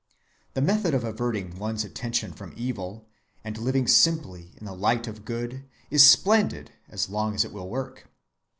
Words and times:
The 0.55 0.63
method 0.63 0.95
of 0.95 1.03
averting 1.03 1.59
one's 1.59 1.83
attention 1.83 2.33
from 2.33 2.55
evil, 2.57 3.07
and 3.43 3.55
living 3.55 3.87
simply 3.87 4.51
in 4.57 4.65
the 4.65 4.73
light 4.73 5.05
of 5.05 5.25
good 5.25 5.65
is 5.91 6.09
splendid 6.09 6.71
as 6.89 7.07
long 7.07 7.35
as 7.35 7.45
it 7.45 7.53
will 7.53 7.69
work. 7.69 8.09